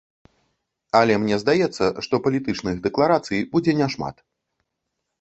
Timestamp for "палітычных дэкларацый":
2.29-3.39